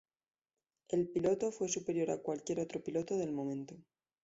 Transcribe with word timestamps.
El 0.87 1.09
piloto 1.09 1.51
fue 1.51 1.69
superior 1.69 2.09
a 2.09 2.23
cualquier 2.23 2.59
otro 2.61 2.83
piloto 2.83 3.17
del 3.17 3.31
momento. 3.31 3.75